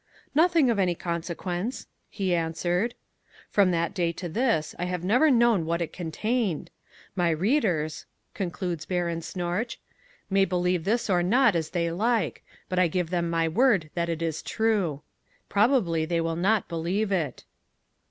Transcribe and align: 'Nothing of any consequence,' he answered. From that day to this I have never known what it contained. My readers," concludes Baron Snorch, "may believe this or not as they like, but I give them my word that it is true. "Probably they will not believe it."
'Nothing 0.33 0.71
of 0.71 0.79
any 0.79 0.95
consequence,' 0.95 1.85
he 2.09 2.33
answered. 2.33 2.95
From 3.51 3.69
that 3.69 3.93
day 3.93 4.11
to 4.13 4.27
this 4.27 4.73
I 4.79 4.85
have 4.85 5.03
never 5.03 5.29
known 5.29 5.63
what 5.63 5.79
it 5.79 5.93
contained. 5.93 6.71
My 7.15 7.29
readers," 7.29 8.07
concludes 8.33 8.87
Baron 8.87 9.21
Snorch, 9.21 9.79
"may 10.27 10.43
believe 10.43 10.85
this 10.85 11.07
or 11.07 11.21
not 11.21 11.55
as 11.55 11.69
they 11.69 11.91
like, 11.91 12.43
but 12.67 12.79
I 12.79 12.87
give 12.87 13.11
them 13.11 13.29
my 13.29 13.47
word 13.47 13.91
that 13.93 14.09
it 14.09 14.23
is 14.23 14.41
true. 14.41 15.03
"Probably 15.49 16.05
they 16.05 16.19
will 16.19 16.35
not 16.35 16.67
believe 16.67 17.11
it." 17.11 17.43